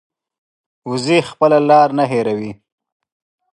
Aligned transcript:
وزې 0.89 1.19
خپله 1.29 1.57
لار 1.69 1.89
نه 1.97 2.03
هېروي 2.11 2.51